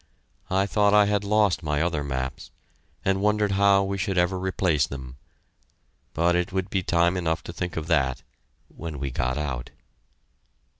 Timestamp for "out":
9.37-9.69